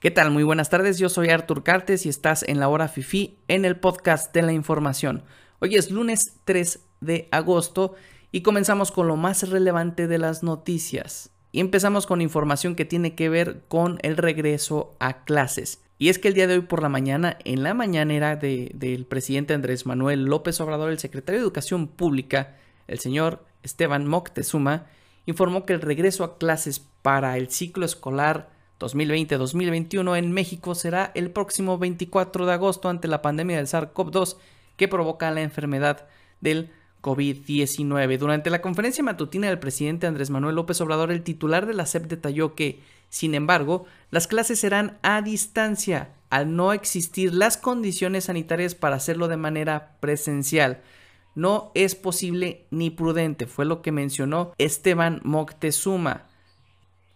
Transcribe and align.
¿Qué 0.00 0.10
tal? 0.10 0.30
Muy 0.30 0.44
buenas 0.44 0.70
tardes, 0.70 0.98
yo 0.98 1.10
soy 1.10 1.28
Artur 1.28 1.62
Cartes 1.62 2.06
y 2.06 2.08
estás 2.08 2.42
en 2.48 2.58
la 2.58 2.68
hora 2.68 2.88
FIFI 2.88 3.36
en 3.48 3.66
el 3.66 3.76
podcast 3.76 4.32
de 4.32 4.40
la 4.40 4.54
información. 4.54 5.24
Hoy 5.58 5.76
es 5.76 5.90
lunes 5.90 6.38
3 6.46 6.80
de 7.02 7.28
agosto 7.32 7.96
y 8.32 8.40
comenzamos 8.40 8.92
con 8.92 9.08
lo 9.08 9.16
más 9.16 9.46
relevante 9.50 10.06
de 10.06 10.16
las 10.16 10.42
noticias. 10.42 11.32
Y 11.52 11.60
empezamos 11.60 12.06
con 12.06 12.22
información 12.22 12.76
que 12.76 12.86
tiene 12.86 13.14
que 13.14 13.28
ver 13.28 13.64
con 13.68 13.98
el 14.00 14.16
regreso 14.16 14.96
a 15.00 15.22
clases. 15.24 15.82
Y 15.98 16.08
es 16.08 16.18
que 16.18 16.28
el 16.28 16.34
día 16.34 16.46
de 16.46 16.54
hoy 16.54 16.62
por 16.62 16.80
la 16.80 16.88
mañana, 16.88 17.36
en 17.44 17.62
la 17.62 17.74
mañanera 17.74 18.36
del 18.36 19.04
presidente 19.06 19.52
Andrés 19.52 19.84
Manuel 19.84 20.24
López 20.24 20.62
Obrador, 20.62 20.88
el 20.88 20.98
secretario 20.98 21.40
de 21.40 21.44
Educación 21.44 21.88
Pública, 21.88 22.56
el 22.88 23.00
señor 23.00 23.44
Esteban 23.62 24.06
Moctezuma, 24.06 24.86
informó 25.26 25.66
que 25.66 25.74
el 25.74 25.82
regreso 25.82 26.24
a 26.24 26.38
clases 26.38 26.80
para 27.02 27.36
el 27.36 27.50
ciclo 27.50 27.84
escolar 27.84 28.59
2020-2021 28.80 30.18
en 30.18 30.32
México 30.32 30.74
será 30.74 31.12
el 31.14 31.30
próximo 31.30 31.78
24 31.78 32.46
de 32.46 32.52
agosto 32.52 32.88
ante 32.88 33.06
la 33.06 33.22
pandemia 33.22 33.58
del 33.58 33.66
SARS-CoV-2 33.66 34.36
que 34.76 34.88
provoca 34.88 35.30
la 35.30 35.42
enfermedad 35.42 36.08
del 36.40 36.70
COVID-19. 37.02 38.18
Durante 38.18 38.50
la 38.50 38.62
conferencia 38.62 39.04
matutina 39.04 39.48
del 39.48 39.58
presidente 39.58 40.06
Andrés 40.06 40.30
Manuel 40.30 40.56
López 40.56 40.80
Obrador, 40.80 41.12
el 41.12 41.22
titular 41.22 41.66
de 41.66 41.74
la 41.74 41.86
SEP 41.86 42.06
detalló 42.06 42.54
que, 42.54 42.80
sin 43.08 43.34
embargo, 43.34 43.86
las 44.10 44.26
clases 44.26 44.60
serán 44.60 44.98
a 45.02 45.22
distancia 45.22 46.10
al 46.30 46.54
no 46.54 46.72
existir 46.72 47.34
las 47.34 47.56
condiciones 47.56 48.24
sanitarias 48.24 48.74
para 48.74 48.96
hacerlo 48.96 49.28
de 49.28 49.36
manera 49.36 49.96
presencial. 50.00 50.80
No 51.34 51.72
es 51.74 51.94
posible 51.94 52.66
ni 52.70 52.90
prudente, 52.90 53.46
fue 53.46 53.64
lo 53.64 53.82
que 53.82 53.92
mencionó 53.92 54.52
Esteban 54.58 55.20
Moctezuma. 55.24 56.29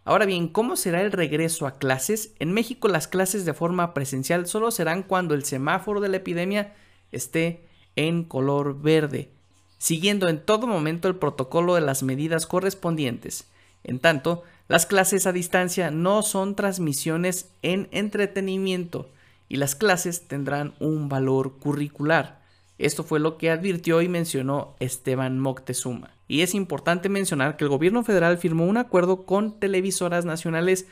Ahora 0.04 0.26
bien, 0.26 0.48
¿cómo 0.48 0.76
será 0.76 1.00
el 1.00 1.12
regreso 1.12 1.66
a 1.66 1.78
clases? 1.78 2.34
En 2.38 2.52
México 2.52 2.88
las 2.88 3.08
clases 3.08 3.46
de 3.46 3.54
forma 3.54 3.94
presencial 3.94 4.46
solo 4.46 4.70
serán 4.70 5.02
cuando 5.02 5.34
el 5.34 5.44
semáforo 5.44 6.00
de 6.00 6.10
la 6.10 6.18
epidemia 6.18 6.74
esté 7.10 7.64
en 7.96 8.24
color 8.24 8.82
verde, 8.82 9.30
siguiendo 9.78 10.28
en 10.28 10.44
todo 10.44 10.66
momento 10.66 11.08
el 11.08 11.16
protocolo 11.16 11.74
de 11.74 11.80
las 11.80 12.02
medidas 12.02 12.46
correspondientes. 12.46 13.46
En 13.82 13.98
tanto, 13.98 14.42
las 14.68 14.84
clases 14.84 15.26
a 15.26 15.32
distancia 15.32 15.90
no 15.90 16.22
son 16.22 16.54
transmisiones 16.54 17.50
en 17.62 17.88
entretenimiento 17.90 19.08
y 19.48 19.56
las 19.56 19.74
clases 19.74 20.26
tendrán 20.28 20.74
un 20.80 21.08
valor 21.08 21.58
curricular. 21.58 22.42
Esto 22.76 23.04
fue 23.04 23.20
lo 23.20 23.38
que 23.38 23.50
advirtió 23.50 24.02
y 24.02 24.08
mencionó 24.08 24.74
Esteban 24.80 25.38
Moctezuma. 25.38 26.13
Y 26.26 26.42
es 26.42 26.54
importante 26.54 27.08
mencionar 27.08 27.56
que 27.56 27.64
el 27.64 27.70
gobierno 27.70 28.02
federal 28.02 28.38
firmó 28.38 28.66
un 28.66 28.76
acuerdo 28.76 29.24
con 29.26 29.58
televisoras 29.58 30.24
nacionales 30.24 30.86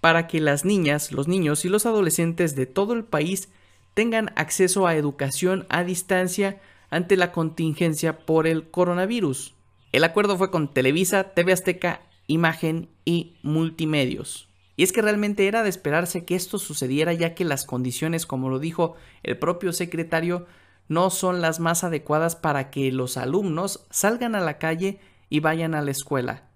para 0.00 0.26
que 0.26 0.40
las 0.40 0.64
niñas, 0.64 1.12
los 1.12 1.28
niños 1.28 1.64
y 1.64 1.68
los 1.68 1.86
adolescentes 1.86 2.54
de 2.54 2.66
todo 2.66 2.94
el 2.94 3.04
país 3.04 3.48
tengan 3.94 4.30
acceso 4.36 4.86
a 4.86 4.94
educación 4.94 5.66
a 5.68 5.84
distancia 5.84 6.60
ante 6.90 7.16
la 7.16 7.32
contingencia 7.32 8.20
por 8.20 8.46
el 8.46 8.70
coronavirus. 8.70 9.54
El 9.92 10.04
acuerdo 10.04 10.38
fue 10.38 10.50
con 10.50 10.72
Televisa, 10.72 11.34
TV 11.34 11.52
Azteca, 11.52 12.02
Imagen 12.26 12.88
y 13.04 13.34
Multimedios. 13.42 14.48
Y 14.76 14.84
es 14.84 14.92
que 14.92 15.02
realmente 15.02 15.48
era 15.48 15.64
de 15.64 15.70
esperarse 15.70 16.24
que 16.24 16.36
esto 16.36 16.58
sucediera 16.58 17.12
ya 17.12 17.34
que 17.34 17.44
las 17.44 17.64
condiciones, 17.64 18.26
como 18.26 18.48
lo 18.48 18.60
dijo 18.60 18.94
el 19.24 19.36
propio 19.36 19.72
secretario, 19.72 20.46
no 20.88 21.10
son 21.10 21.40
las 21.40 21.60
más 21.60 21.84
adecuadas 21.84 22.34
para 22.36 22.70
que 22.70 22.90
los 22.90 23.16
alumnos 23.16 23.86
salgan 23.90 24.34
a 24.34 24.40
la 24.40 24.58
calle 24.58 25.00
y 25.28 25.40
vayan 25.40 25.74
a 25.74 25.82
la 25.82 25.90
escuela. 25.90 26.48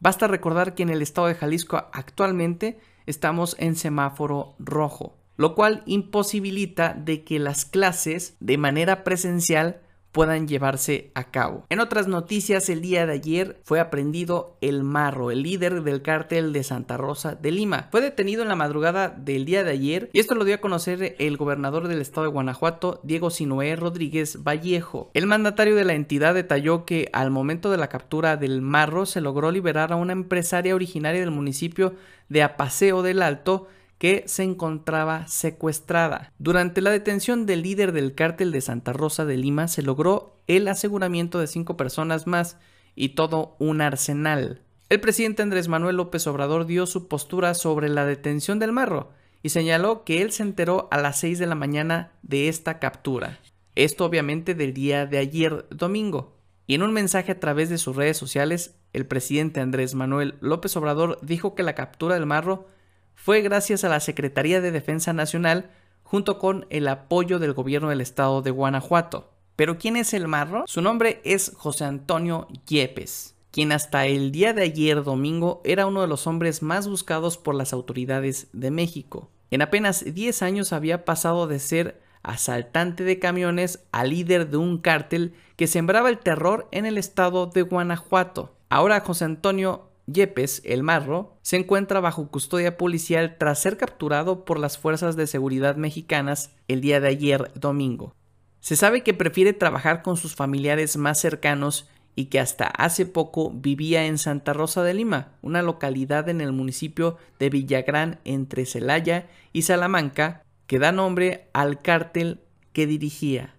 Basta 0.00 0.26
recordar 0.26 0.74
que 0.74 0.82
en 0.82 0.90
el 0.90 1.02
estado 1.02 1.28
de 1.28 1.34
Jalisco 1.34 1.76
actualmente 1.92 2.80
estamos 3.06 3.54
en 3.58 3.76
semáforo 3.76 4.56
rojo, 4.58 5.16
lo 5.36 5.54
cual 5.54 5.82
imposibilita 5.86 6.94
de 6.94 7.24
que 7.24 7.38
las 7.38 7.64
clases 7.64 8.36
de 8.40 8.58
manera 8.58 9.04
presencial 9.04 9.82
puedan 10.12 10.46
llevarse 10.46 11.10
a 11.14 11.24
cabo. 11.24 11.64
En 11.70 11.80
otras 11.80 12.06
noticias, 12.06 12.68
el 12.68 12.82
día 12.82 13.06
de 13.06 13.14
ayer 13.14 13.60
fue 13.64 13.80
aprendido 13.80 14.56
el 14.60 14.84
Marro, 14.84 15.30
el 15.30 15.42
líder 15.42 15.82
del 15.82 16.02
cártel 16.02 16.52
de 16.52 16.62
Santa 16.62 16.96
Rosa 16.98 17.34
de 17.34 17.50
Lima. 17.50 17.88
Fue 17.90 18.02
detenido 18.02 18.42
en 18.42 18.48
la 18.48 18.54
madrugada 18.54 19.08
del 19.08 19.46
día 19.46 19.64
de 19.64 19.72
ayer 19.72 20.10
y 20.12 20.20
esto 20.20 20.34
lo 20.34 20.44
dio 20.44 20.54
a 20.54 20.60
conocer 20.60 21.16
el 21.18 21.36
gobernador 21.36 21.88
del 21.88 22.00
estado 22.00 22.26
de 22.26 22.32
Guanajuato, 22.32 23.00
Diego 23.02 23.30
Sinoé 23.30 23.74
Rodríguez 23.74 24.42
Vallejo. 24.42 25.10
El 25.14 25.26
mandatario 25.26 25.74
de 25.74 25.84
la 25.84 25.94
entidad 25.94 26.34
detalló 26.34 26.84
que 26.84 27.08
al 27.12 27.30
momento 27.30 27.70
de 27.70 27.78
la 27.78 27.88
captura 27.88 28.36
del 28.36 28.60
Marro 28.60 29.06
se 29.06 29.22
logró 29.22 29.50
liberar 29.50 29.92
a 29.92 29.96
una 29.96 30.12
empresaria 30.12 30.74
originaria 30.74 31.20
del 31.20 31.30
municipio 31.30 31.94
de 32.28 32.42
Apaseo 32.42 33.02
del 33.02 33.22
Alto 33.22 33.68
que 34.02 34.24
se 34.26 34.42
encontraba 34.42 35.28
secuestrada. 35.28 36.32
Durante 36.40 36.80
la 36.80 36.90
detención 36.90 37.46
del 37.46 37.62
líder 37.62 37.92
del 37.92 38.16
cártel 38.16 38.50
de 38.50 38.60
Santa 38.60 38.92
Rosa 38.92 39.24
de 39.24 39.36
Lima 39.36 39.68
se 39.68 39.80
logró 39.80 40.40
el 40.48 40.66
aseguramiento 40.66 41.38
de 41.38 41.46
cinco 41.46 41.76
personas 41.76 42.26
más 42.26 42.58
y 42.96 43.10
todo 43.10 43.54
un 43.60 43.80
arsenal. 43.80 44.60
El 44.88 44.98
presidente 44.98 45.42
Andrés 45.42 45.68
Manuel 45.68 45.98
López 45.98 46.26
Obrador 46.26 46.66
dio 46.66 46.86
su 46.86 47.06
postura 47.06 47.54
sobre 47.54 47.88
la 47.88 48.04
detención 48.04 48.58
del 48.58 48.72
marro 48.72 49.12
y 49.40 49.50
señaló 49.50 50.02
que 50.02 50.20
él 50.20 50.32
se 50.32 50.42
enteró 50.42 50.88
a 50.90 50.98
las 50.98 51.20
6 51.20 51.38
de 51.38 51.46
la 51.46 51.54
mañana 51.54 52.10
de 52.22 52.48
esta 52.48 52.80
captura. 52.80 53.38
Esto 53.76 54.04
obviamente 54.04 54.56
del 54.56 54.74
día 54.74 55.06
de 55.06 55.18
ayer 55.18 55.64
domingo. 55.70 56.34
Y 56.66 56.74
en 56.74 56.82
un 56.82 56.92
mensaje 56.92 57.30
a 57.30 57.38
través 57.38 57.70
de 57.70 57.78
sus 57.78 57.94
redes 57.94 58.16
sociales, 58.16 58.74
el 58.92 59.06
presidente 59.06 59.60
Andrés 59.60 59.94
Manuel 59.94 60.34
López 60.40 60.76
Obrador 60.76 61.20
dijo 61.22 61.54
que 61.54 61.62
la 61.62 61.76
captura 61.76 62.16
del 62.16 62.26
marro 62.26 62.66
fue 63.14 63.40
gracias 63.42 63.84
a 63.84 63.88
la 63.88 64.00
Secretaría 64.00 64.60
de 64.60 64.70
Defensa 64.70 65.12
Nacional 65.12 65.70
junto 66.02 66.38
con 66.38 66.66
el 66.70 66.88
apoyo 66.88 67.38
del 67.38 67.52
gobierno 67.52 67.88
del 67.88 68.00
estado 68.00 68.42
de 68.42 68.50
Guanajuato. 68.50 69.32
Pero 69.56 69.78
¿quién 69.78 69.96
es 69.96 70.14
el 70.14 70.28
marro? 70.28 70.64
Su 70.66 70.82
nombre 70.82 71.20
es 71.24 71.52
José 71.56 71.84
Antonio 71.84 72.48
Yepes, 72.66 73.34
quien 73.50 73.72
hasta 73.72 74.06
el 74.06 74.32
día 74.32 74.52
de 74.52 74.62
ayer 74.62 75.04
domingo 75.04 75.60
era 75.64 75.86
uno 75.86 76.00
de 76.00 76.08
los 76.08 76.26
hombres 76.26 76.62
más 76.62 76.88
buscados 76.88 77.38
por 77.38 77.54
las 77.54 77.72
autoridades 77.72 78.48
de 78.52 78.70
México. 78.70 79.30
En 79.50 79.62
apenas 79.62 80.04
10 80.04 80.42
años 80.42 80.72
había 80.72 81.04
pasado 81.04 81.46
de 81.46 81.58
ser 81.58 82.00
asaltante 82.22 83.04
de 83.04 83.18
camiones 83.18 83.84
a 83.92 84.04
líder 84.04 84.48
de 84.48 84.56
un 84.56 84.78
cártel 84.78 85.34
que 85.56 85.66
sembraba 85.66 86.08
el 86.08 86.18
terror 86.18 86.68
en 86.72 86.86
el 86.86 86.96
estado 86.98 87.46
de 87.46 87.62
Guanajuato. 87.62 88.54
Ahora 88.68 89.00
José 89.00 89.26
Antonio 89.26 89.91
Yepes, 90.06 90.62
el 90.64 90.82
marro, 90.82 91.38
se 91.42 91.56
encuentra 91.56 92.00
bajo 92.00 92.28
custodia 92.28 92.76
policial 92.76 93.36
tras 93.38 93.60
ser 93.60 93.76
capturado 93.76 94.44
por 94.44 94.58
las 94.58 94.78
fuerzas 94.78 95.16
de 95.16 95.26
seguridad 95.26 95.76
mexicanas 95.76 96.50
el 96.68 96.80
día 96.80 97.00
de 97.00 97.08
ayer 97.08 97.52
domingo. 97.54 98.14
Se 98.60 98.76
sabe 98.76 99.02
que 99.02 99.14
prefiere 99.14 99.52
trabajar 99.52 100.02
con 100.02 100.16
sus 100.16 100.34
familiares 100.34 100.96
más 100.96 101.20
cercanos 101.20 101.88
y 102.14 102.26
que 102.26 102.40
hasta 102.40 102.66
hace 102.66 103.06
poco 103.06 103.50
vivía 103.50 104.06
en 104.06 104.18
Santa 104.18 104.52
Rosa 104.52 104.82
de 104.82 104.94
Lima, 104.94 105.32
una 105.40 105.62
localidad 105.62 106.28
en 106.28 106.40
el 106.40 106.52
municipio 106.52 107.16
de 107.38 107.48
Villagrán 107.48 108.20
entre 108.24 108.66
Celaya 108.66 109.28
y 109.52 109.62
Salamanca, 109.62 110.42
que 110.66 110.78
da 110.78 110.92
nombre 110.92 111.48
al 111.52 111.80
cártel 111.80 112.40
que 112.72 112.86
dirigía. 112.86 113.54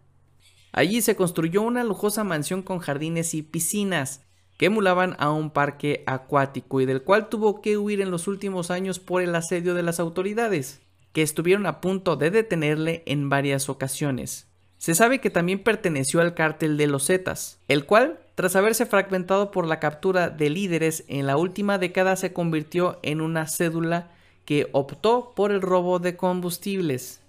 Allí 0.72 1.02
se 1.02 1.16
construyó 1.16 1.62
una 1.62 1.84
lujosa 1.84 2.24
mansión 2.24 2.64
con 2.64 2.80
jardines 2.80 3.34
y 3.34 3.44
piscinas, 3.44 4.22
que 4.58 4.68
emulaban 4.68 5.16
a 5.20 5.32
un 5.32 5.52
parque 5.52 6.04
acuático 6.06 6.82
y 6.82 6.86
del 6.86 7.04
cual 7.04 7.30
tuvo 7.30 7.62
que 7.62 7.78
huir 7.78 8.02
en 8.02 8.12
los 8.12 8.28
últimos 8.28 8.72
años 8.72 9.00
por 9.00 9.22
el 9.22 9.34
asedio 9.36 9.74
de 9.74 9.84
las 9.84 10.00
autoridades, 10.00 10.82
que 11.12 11.22
estuvieron 11.22 11.66
a 11.66 11.82
punto 11.82 12.16
de 12.16 12.32
detenerle 12.32 13.04
en 13.06 13.30
varias 13.30 13.70
ocasiones. 13.70 14.48
Se 14.78 14.96
sabe 14.96 15.22
que 15.22 15.30
también 15.30 15.64
perteneció 15.64 16.20
al 16.20 16.34
cártel 16.34 16.76
de 16.76 16.88
los 16.88 17.06
Zetas, 17.06 17.60
el 17.70 17.86
cual, 17.86 18.20
tras 18.36 18.56
haberse 18.56 18.86
fragmentado 18.86 19.50
por 19.50 19.66
la 19.66 19.80
captura 19.80 20.30
de 20.30 20.50
líderes 20.50 21.06
en 21.08 21.26
la 21.26 21.38
última 21.38 21.78
década, 21.78 22.16
se 22.18 22.34
convirtió 22.34 23.00
en 23.02 23.22
una 23.22 23.48
cédula 23.48 24.12
que 24.44 24.68
optó 24.74 25.34
por 25.36 25.52
el 25.52 25.62
robo 25.62 26.00
de 26.00 26.18
combustibles. 26.18 27.22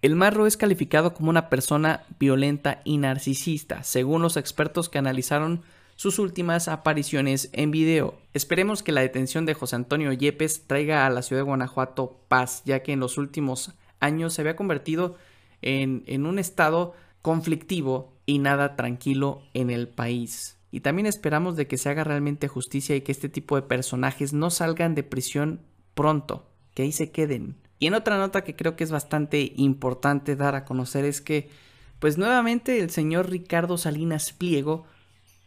El 0.00 0.14
marro 0.14 0.46
es 0.46 0.56
calificado 0.56 1.14
como 1.14 1.30
una 1.30 1.48
persona 1.48 2.04
violenta 2.20 2.80
y 2.84 2.98
narcisista, 2.98 3.82
según 3.82 4.22
los 4.22 4.36
expertos 4.36 4.88
que 4.88 4.98
analizaron 4.98 5.62
sus 5.96 6.18
últimas 6.18 6.68
apariciones 6.68 7.50
en 7.52 7.70
video. 7.70 8.18
Esperemos 8.34 8.82
que 8.82 8.92
la 8.92 9.00
detención 9.00 9.46
de 9.46 9.54
José 9.54 9.76
Antonio 9.76 10.12
Yepes 10.12 10.66
traiga 10.66 11.06
a 11.06 11.10
la 11.10 11.22
ciudad 11.22 11.40
de 11.40 11.46
Guanajuato 11.46 12.20
paz, 12.28 12.62
ya 12.64 12.82
que 12.82 12.92
en 12.92 13.00
los 13.00 13.18
últimos 13.18 13.72
años 14.00 14.34
se 14.34 14.42
había 14.42 14.56
convertido 14.56 15.16
en, 15.60 16.02
en 16.06 16.26
un 16.26 16.38
estado 16.38 16.94
conflictivo 17.22 18.12
y 18.26 18.38
nada 18.38 18.76
tranquilo 18.76 19.42
en 19.54 19.70
el 19.70 19.88
país. 19.88 20.58
Y 20.70 20.80
también 20.80 21.06
esperamos 21.06 21.56
de 21.56 21.66
que 21.66 21.76
se 21.76 21.90
haga 21.90 22.02
realmente 22.02 22.48
justicia 22.48 22.96
y 22.96 23.02
que 23.02 23.12
este 23.12 23.28
tipo 23.28 23.56
de 23.56 23.62
personajes 23.62 24.32
no 24.32 24.50
salgan 24.50 24.94
de 24.94 25.02
prisión 25.02 25.60
pronto, 25.94 26.46
que 26.74 26.82
ahí 26.82 26.92
se 26.92 27.10
queden. 27.10 27.56
Y 27.78 27.88
en 27.88 27.94
otra 27.94 28.16
nota 28.16 28.42
que 28.42 28.56
creo 28.56 28.76
que 28.76 28.84
es 28.84 28.90
bastante 28.90 29.52
importante 29.56 30.36
dar 30.36 30.54
a 30.54 30.64
conocer 30.64 31.04
es 31.04 31.20
que, 31.20 31.50
pues 31.98 32.16
nuevamente 32.16 32.78
el 32.78 32.90
señor 32.90 33.28
Ricardo 33.28 33.76
Salinas 33.76 34.32
Pliego 34.32 34.86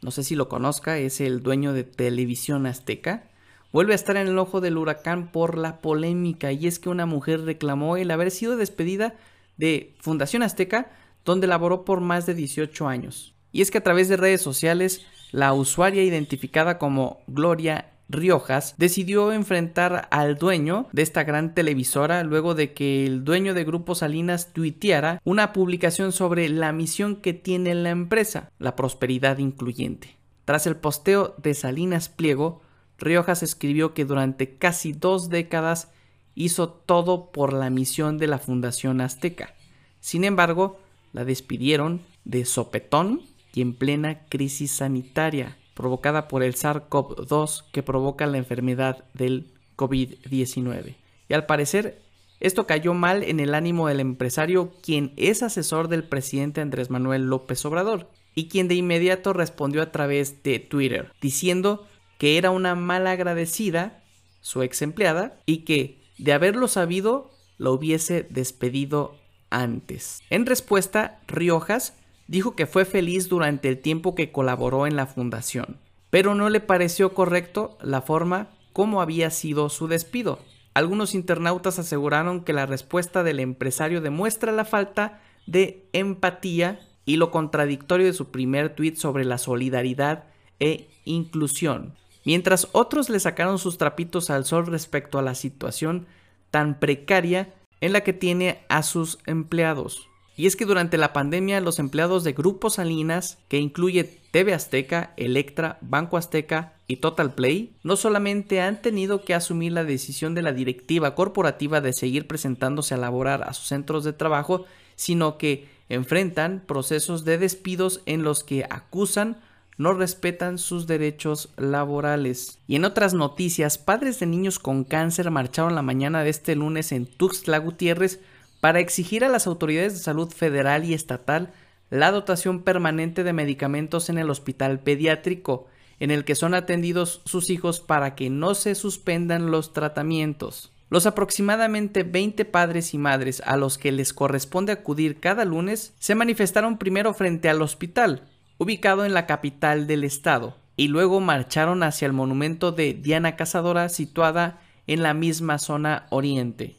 no 0.05 0.11
sé 0.11 0.23
si 0.23 0.35
lo 0.35 0.47
conozca, 0.47 0.99
es 0.99 1.19
el 1.19 1.41
dueño 1.41 1.73
de 1.73 1.83
Televisión 1.83 2.67
Azteca, 2.67 3.23
vuelve 3.71 3.93
a 3.93 3.95
estar 3.95 4.15
en 4.17 4.27
el 4.27 4.37
ojo 4.37 4.61
del 4.61 4.77
huracán 4.77 5.31
por 5.31 5.57
la 5.57 5.81
polémica 5.81 6.51
y 6.51 6.67
es 6.67 6.77
que 6.77 6.89
una 6.89 7.07
mujer 7.07 7.41
reclamó 7.41 7.97
el 7.97 8.11
haber 8.11 8.29
sido 8.29 8.55
despedida 8.55 9.15
de 9.57 9.95
Fundación 9.99 10.43
Azteca 10.43 10.91
donde 11.25 11.47
laboró 11.47 11.85
por 11.85 12.01
más 12.01 12.27
de 12.27 12.35
18 12.35 12.87
años. 12.87 13.33
Y 13.51 13.63
es 13.63 13.71
que 13.71 13.79
a 13.79 13.83
través 13.83 14.07
de 14.07 14.17
redes 14.17 14.43
sociales, 14.43 15.07
la 15.31 15.53
usuaria 15.53 16.03
identificada 16.03 16.77
como 16.77 17.23
Gloria 17.25 17.94
Riojas 18.07 18.75
decidió 18.77 19.31
enfrentar 19.31 20.07
al 20.11 20.37
dueño 20.37 20.87
de 20.91 21.01
esta 21.01 21.23
gran 21.23 21.55
televisora 21.55 22.23
luego 22.23 22.53
de 22.53 22.73
que 22.73 23.05
el 23.05 23.23
dueño 23.23 23.53
de 23.53 23.63
Grupo 23.63 23.95
Salinas 23.95 24.53
tuiteara 24.53 25.19
una 25.23 25.53
publicación 25.53 26.11
sobre 26.11 26.47
la 26.49 26.71
misión 26.71 27.15
que 27.15 27.33
tiene 27.33 27.73
la 27.73 27.89
empresa, 27.89 28.51
la 28.59 28.75
prosperidad 28.75 29.39
incluyente. 29.39 30.17
Tras 30.45 30.67
el 30.67 30.75
posteo 30.75 31.33
de 31.41 31.55
Salinas 31.55 32.09
Pliego, 32.09 32.61
Riojas 32.99 33.41
escribió 33.41 33.93
que 33.93 34.05
durante 34.05 34.57
casi 34.57 34.93
dos 34.93 35.29
décadas 35.29 35.91
hizo 36.35 36.69
todo 36.69 37.31
por 37.31 37.53
la 37.53 37.71
misión 37.71 38.19
de 38.19 38.27
la 38.27 38.37
Fundación 38.37 39.01
Azteca. 39.01 39.55
Sin 39.99 40.23
embargo, 40.23 40.79
la 41.11 41.25
despidieron 41.25 42.01
de 42.23 42.45
sopetón 42.45 43.21
y 43.53 43.61
en 43.61 43.73
plena 43.73 44.25
crisis 44.27 44.71
sanitaria 44.71 45.57
provocada 45.75 46.27
por 46.27 46.41
el 46.41 46.55
SARS-CoV-2 46.55 47.65
que 47.71 47.83
provoca 47.83 48.25
la 48.25 48.39
enfermedad 48.39 49.03
del 49.13 49.51
COVID-19. 49.77 50.95
Y 51.29 51.33
al 51.33 51.45
parecer, 51.45 52.01
esto 52.39 52.65
cayó 52.65 52.93
mal 52.93 53.23
en 53.23 53.39
el 53.39 53.53
ánimo 53.53 53.87
del 53.87 53.99
empresario, 53.99 54.73
quien 54.81 55.13
es 55.17 55.43
asesor 55.43 55.87
del 55.87 56.03
presidente 56.03 56.61
Andrés 56.61 56.89
Manuel 56.89 57.27
López 57.27 57.63
Obrador, 57.65 58.09
y 58.33 58.47
quien 58.47 58.67
de 58.67 58.75
inmediato 58.75 59.33
respondió 59.33 59.81
a 59.81 59.91
través 59.91 60.43
de 60.43 60.59
Twitter, 60.59 61.11
diciendo 61.21 61.85
que 62.17 62.37
era 62.37 62.51
una 62.51 62.75
mala 62.75 63.11
agradecida, 63.11 64.01
su 64.41 64.63
ex 64.63 64.81
empleada, 64.81 65.39
y 65.45 65.59
que, 65.59 66.01
de 66.17 66.33
haberlo 66.33 66.67
sabido, 66.67 67.31
lo 67.57 67.73
hubiese 67.73 68.25
despedido 68.29 69.15
antes. 69.49 70.21
En 70.29 70.45
respuesta, 70.45 71.19
Riojas 71.27 71.93
dijo 72.27 72.55
que 72.55 72.65
fue 72.65 72.85
feliz 72.85 73.29
durante 73.29 73.69
el 73.69 73.79
tiempo 73.79 74.15
que 74.15 74.31
colaboró 74.31 74.87
en 74.87 74.95
la 74.95 75.05
fundación, 75.05 75.77
pero 76.09 76.35
no 76.35 76.49
le 76.49 76.59
pareció 76.59 77.13
correcto 77.13 77.77
la 77.81 78.01
forma 78.01 78.49
como 78.73 79.01
había 79.01 79.29
sido 79.29 79.69
su 79.69 79.87
despido. 79.87 80.39
Algunos 80.73 81.15
internautas 81.15 81.79
aseguraron 81.79 82.43
que 82.43 82.51
la 82.51 82.65
respuesta 82.65 83.23
del 83.23 83.39
empresario 83.39 84.01
demuestra 84.01 84.51
la 84.51 84.65
falta 84.65 85.21
de 85.47 85.87
empatía 85.93 86.79
y 87.05 87.17
lo 87.17 87.31
contradictorio 87.31 88.07
de 88.07 88.13
su 88.13 88.31
primer 88.31 88.75
tuit 88.75 88.97
sobre 88.97 89.23
la 89.23 89.37
solidaridad 89.37 90.25
e 90.59 90.89
inclusión, 91.05 91.93
mientras 92.25 92.67
otros 92.71 93.09
le 93.09 93.19
sacaron 93.19 93.59
sus 93.59 93.77
trapitos 93.77 94.29
al 94.29 94.43
sol 94.43 94.65
respecto 94.65 95.19
a 95.19 95.21
la 95.21 95.35
situación 95.35 96.07
tan 96.51 96.79
precaria 96.79 97.53
en 97.81 97.93
la 97.93 98.01
que 98.01 98.13
tiene 98.13 98.65
a 98.67 98.83
sus 98.83 99.19
empleados. 99.25 100.09
Y 100.37 100.47
es 100.47 100.55
que 100.55 100.65
durante 100.65 100.97
la 100.97 101.13
pandemia 101.13 101.61
los 101.61 101.79
empleados 101.79 102.23
de 102.23 102.33
Grupo 102.33 102.69
Salinas, 102.69 103.37
que 103.47 103.57
incluye 103.57 104.03
TV 104.03 104.53
Azteca, 104.53 105.13
Electra, 105.15 105.77
Banco 105.81 106.17
Azteca 106.17 106.73
y 106.87 106.97
Total 106.97 107.33
Play, 107.33 107.73
no 107.83 107.95
solamente 107.95 108.59
han 108.61 108.81
tenido 108.81 109.23
que 109.23 109.33
asumir 109.33 109.71
la 109.71 109.85
decisión 109.85 110.35
de 110.35 110.41
la 110.41 110.51
directiva 110.51 111.15
corporativa 111.15 111.79
de 111.79 111.93
seguir 111.93 112.27
presentándose 112.27 112.93
a 112.93 112.97
laborar 112.97 113.43
a 113.43 113.53
sus 113.53 113.67
centros 113.67 114.03
de 114.03 114.13
trabajo, 114.13 114.65
sino 114.95 115.37
que 115.37 115.69
enfrentan 115.87 116.63
procesos 116.65 117.23
de 117.23 117.37
despidos 117.37 118.01
en 118.05 118.23
los 118.23 118.43
que 118.43 118.65
acusan 118.69 119.37
no 119.77 119.93
respetan 119.93 120.57
sus 120.57 120.87
derechos 120.87 121.49
laborales. 121.57 122.59
Y 122.67 122.75
en 122.75 122.85
otras 122.85 123.13
noticias, 123.13 123.77
padres 123.77 124.19
de 124.19 124.25
niños 124.25 124.59
con 124.59 124.83
cáncer 124.83 125.29
marcharon 125.31 125.75
la 125.75 125.81
mañana 125.81 126.23
de 126.23 126.29
este 126.29 126.55
lunes 126.55 126.91
en 126.91 127.05
Tuxtla 127.05 127.57
Gutiérrez 127.57 128.21
para 128.65 128.79
exigir 128.79 129.23
a 129.23 129.29
las 129.29 129.45
autoridades 129.45 129.93
de 129.93 129.99
salud 129.99 130.31
federal 130.31 130.85
y 130.85 130.95
estatal 130.95 131.53
la 131.91 132.09
dotación 132.09 132.63
permanente 132.63 133.23
de 133.23 133.31
medicamentos 133.31 134.09
en 134.09 134.17
el 134.17 134.31
hospital 134.31 134.79
pediátrico, 134.79 135.67
en 135.99 136.09
el 136.09 136.25
que 136.25 136.33
son 136.33 136.55
atendidos 136.55 137.21
sus 137.25 137.51
hijos 137.51 137.79
para 137.79 138.15
que 138.15 138.31
no 138.31 138.55
se 138.55 138.73
suspendan 138.73 139.51
los 139.51 139.71
tratamientos. 139.71 140.71
Los 140.89 141.05
aproximadamente 141.05 142.01
20 142.01 142.43
padres 142.45 142.95
y 142.95 142.97
madres 142.97 143.43
a 143.45 143.55
los 143.55 143.77
que 143.77 143.91
les 143.91 144.13
corresponde 144.13 144.71
acudir 144.71 145.19
cada 145.19 145.45
lunes 145.45 145.93
se 145.99 146.15
manifestaron 146.15 146.79
primero 146.79 147.13
frente 147.13 147.49
al 147.49 147.61
hospital, 147.61 148.23
ubicado 148.57 149.05
en 149.05 149.13
la 149.13 149.27
capital 149.27 149.85
del 149.85 150.03
estado, 150.03 150.57
y 150.75 150.87
luego 150.87 151.19
marcharon 151.19 151.83
hacia 151.83 152.07
el 152.07 152.13
monumento 152.13 152.71
de 152.71 152.95
Diana 152.95 153.35
Cazadora 153.35 153.89
situada 153.89 154.59
en 154.87 155.03
la 155.03 155.13
misma 155.13 155.59
zona 155.59 156.07
oriente. 156.09 156.77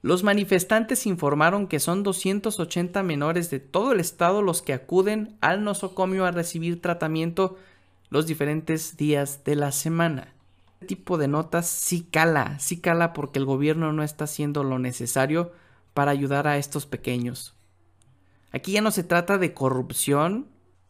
Los 0.00 0.22
manifestantes 0.22 1.06
informaron 1.06 1.66
que 1.66 1.80
son 1.80 2.04
280 2.04 3.02
menores 3.02 3.50
de 3.50 3.58
todo 3.58 3.92
el 3.92 4.00
estado 4.00 4.42
los 4.42 4.62
que 4.62 4.72
acuden 4.72 5.36
al 5.40 5.64
nosocomio 5.64 6.24
a 6.24 6.30
recibir 6.30 6.80
tratamiento 6.80 7.56
los 8.08 8.26
diferentes 8.26 8.96
días 8.96 9.42
de 9.44 9.56
la 9.56 9.72
semana. 9.72 10.32
Este 10.74 10.86
tipo 10.86 11.18
de 11.18 11.26
notas 11.26 11.66
sí 11.66 12.06
cala, 12.08 12.58
sí 12.60 12.80
cala 12.80 13.12
porque 13.12 13.40
el 13.40 13.44
gobierno 13.44 13.92
no 13.92 14.04
está 14.04 14.24
haciendo 14.24 14.62
lo 14.62 14.78
necesario 14.78 15.52
para 15.94 16.12
ayudar 16.12 16.46
a 16.46 16.58
estos 16.58 16.86
pequeños. 16.86 17.54
Aquí 18.52 18.72
ya 18.72 18.80
no 18.80 18.92
se 18.92 19.02
trata 19.02 19.36
de 19.36 19.52
corrupción, 19.52 20.46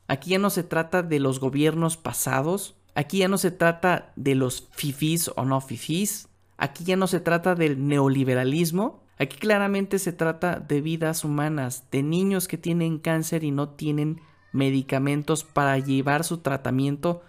aquí 0.06 0.30
ya 0.30 0.38
no 0.38 0.50
se 0.50 0.62
trata 0.62 1.02
de 1.02 1.18
los 1.18 1.40
gobiernos 1.40 1.96
pasados, 1.96 2.74
aquí 2.94 3.18
ya 3.18 3.28
no 3.28 3.38
se 3.38 3.50
trata 3.50 4.12
de 4.16 4.34
los 4.34 4.68
fifís 4.72 5.30
o 5.34 5.46
no 5.46 5.62
fifís, 5.62 6.28
Aquí 6.58 6.84
ya 6.84 6.96
no 6.96 7.06
se 7.06 7.20
trata 7.20 7.54
del 7.54 7.86
neoliberalismo, 7.86 9.04
aquí 9.16 9.38
claramente 9.38 9.98
se 9.98 10.12
trata 10.12 10.58
de 10.58 10.80
vidas 10.80 11.24
humanas, 11.24 11.84
de 11.90 12.02
niños 12.02 12.48
que 12.48 12.58
tienen 12.58 12.98
cáncer 12.98 13.44
y 13.44 13.52
no 13.52 13.70
tienen 13.70 14.20
medicamentos 14.52 15.44
para 15.44 15.78
llevar 15.78 16.24
su 16.24 16.38
tratamiento 16.38 17.22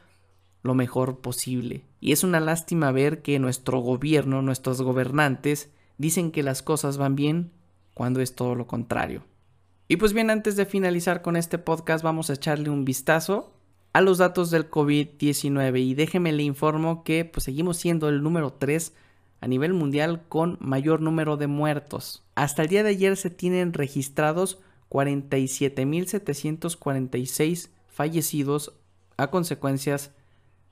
lo 0.63 0.73
mejor 0.73 1.19
posible. 1.19 1.85
Y 2.01 2.11
es 2.11 2.23
una 2.23 2.39
lástima 2.39 2.91
ver 2.91 3.21
que 3.21 3.39
nuestro 3.39 3.79
gobierno, 3.79 4.41
nuestros 4.41 4.81
gobernantes, 4.81 5.69
dicen 5.97 6.31
que 6.31 6.43
las 6.43 6.61
cosas 6.63 6.97
van 6.97 7.15
bien 7.15 7.51
cuando 7.93 8.21
es 8.21 8.35
todo 8.35 8.55
lo 8.55 8.67
contrario. 8.67 9.23
Y 9.87 9.97
pues 9.97 10.13
bien, 10.13 10.29
antes 10.29 10.55
de 10.55 10.65
finalizar 10.65 11.21
con 11.21 11.35
este 11.35 11.57
podcast, 11.57 12.03
vamos 12.03 12.29
a 12.29 12.33
echarle 12.33 12.69
un 12.69 12.85
vistazo 12.85 13.53
a 13.93 14.01
los 14.01 14.19
datos 14.19 14.51
del 14.51 14.69
COVID-19 14.69 15.81
y 15.81 15.93
déjeme 15.95 16.31
le 16.31 16.43
informo 16.43 17.03
que 17.03 17.25
pues 17.25 17.43
seguimos 17.43 17.77
siendo 17.77 18.07
el 18.07 18.21
número 18.21 18.53
3 18.53 18.93
a 19.41 19.47
nivel 19.47 19.73
mundial 19.73 20.23
con 20.27 20.57
mayor 20.59 21.01
número 21.01 21.37
de 21.37 21.47
muertos. 21.47 22.25
Hasta 22.35 22.61
el 22.61 22.67
día 22.67 22.83
de 22.83 22.89
ayer 22.89 23.17
se 23.17 23.29
tienen 23.29 23.73
registrados 23.73 24.59
47.746 24.89 27.69
fallecidos 27.87 28.73
a 29.17 29.29
consecuencias 29.29 30.11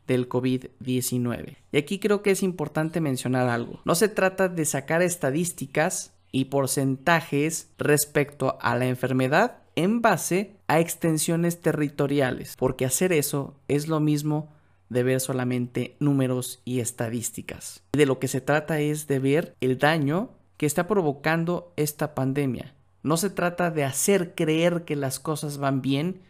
del 0.08 0.30
COVID-19. 0.30 1.58
Y 1.72 1.78
aquí 1.78 2.00
creo 2.00 2.22
que 2.22 2.32
es 2.32 2.42
importante 2.42 3.02
mencionar 3.02 3.50
algo. 3.50 3.82
No 3.86 3.96
se 3.96 4.08
trata 4.08 4.48
de 4.48 4.66
sacar 4.66 5.02
estadísticas 5.02 6.14
y 6.32 6.46
porcentajes 6.46 7.70
respecto 7.78 8.58
a 8.62 8.76
la 8.78 8.88
enfermedad 8.88 9.58
en 9.76 10.02
base 10.02 10.56
a 10.68 10.80
extensiones 10.80 11.62
territoriales, 11.62 12.56
porque 12.58 12.86
hacer 12.86 13.14
eso 13.14 13.56
es 13.68 13.88
lo 13.88 14.00
mismo 14.00 14.50
de 14.90 15.04
ver 15.04 15.20
solamente 15.20 15.96
números 16.00 16.62
y 16.66 16.80
estadísticas. 16.80 17.84
De 17.94 18.06
lo 18.06 18.20
que 18.20 18.28
se 18.28 18.42
trata 18.42 18.80
es 18.80 19.08
de 19.08 19.20
ver 19.20 19.56
el 19.62 19.78
daño 19.78 20.32
que 20.58 20.66
está 20.66 20.88
provocando 20.88 21.72
esta 21.76 22.16
pandemia. 22.16 22.74
No 23.04 23.18
se 23.18 23.30
trata 23.30 23.72
de 23.72 23.84
hacer 23.84 24.36
creer 24.36 24.84
que 24.84 24.96
las 24.96 25.20
cosas 25.20 25.58
van 25.58 25.82
bien 25.82 26.22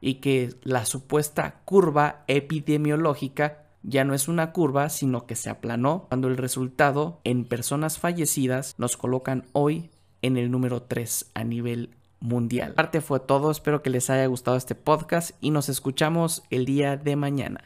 y 0.00 0.14
que 0.14 0.54
la 0.62 0.84
supuesta 0.84 1.60
curva 1.64 2.24
epidemiológica 2.26 3.64
ya 3.82 4.04
no 4.04 4.14
es 4.14 4.28
una 4.28 4.52
curva, 4.52 4.88
sino 4.90 5.26
que 5.26 5.36
se 5.36 5.50
aplanó 5.50 6.06
cuando 6.08 6.28
el 6.28 6.36
resultado 6.36 7.20
en 7.24 7.44
personas 7.44 7.98
fallecidas 7.98 8.74
nos 8.78 8.96
colocan 8.96 9.46
hoy 9.52 9.90
en 10.20 10.36
el 10.36 10.50
número 10.50 10.82
3 10.82 11.30
a 11.34 11.44
nivel 11.44 11.90
mundial. 12.20 12.74
Parte 12.74 13.00
fue 13.00 13.20
todo, 13.20 13.50
espero 13.50 13.82
que 13.82 13.90
les 13.90 14.10
haya 14.10 14.26
gustado 14.26 14.56
este 14.56 14.74
podcast 14.74 15.30
y 15.40 15.50
nos 15.50 15.68
escuchamos 15.68 16.42
el 16.50 16.64
día 16.64 16.96
de 16.96 17.16
mañana. 17.16 17.62